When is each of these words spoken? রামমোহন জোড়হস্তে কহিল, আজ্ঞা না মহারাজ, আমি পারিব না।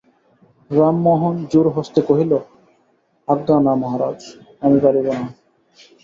রামমোহন 0.71 1.35
জোড়হস্তে 1.51 2.01
কহিল, 2.07 2.31
আজ্ঞা 3.27 3.57
না 3.65 3.73
মহারাজ, 3.81 4.19
আমি 4.61 4.77
পারিব 4.83 5.07
না। 5.11 5.25